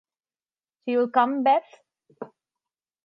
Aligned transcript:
You'll 0.87 1.09
come, 1.11 1.43
Beth? 1.43 1.83